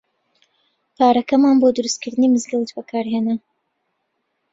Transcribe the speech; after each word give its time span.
پارەکەمان 0.97 1.55
بۆ 1.61 1.67
دروستکردنی 1.75 2.31
مزگەوت 2.33 2.69
بەکار 2.75 3.05
هێنا. 3.13 3.35